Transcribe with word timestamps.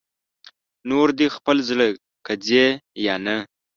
نور 0.89 1.07
دې 1.17 1.27
خپل 1.35 1.57
زړه 1.69 1.87
که 2.25 2.33
ځې 2.45 2.65
یا 3.05 3.15
نه 3.25 3.37